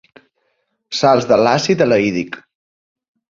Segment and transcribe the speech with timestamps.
[0.99, 2.41] Sals de l'àcid elaídic.